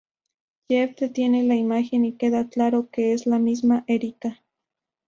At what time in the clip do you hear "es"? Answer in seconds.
3.13-3.27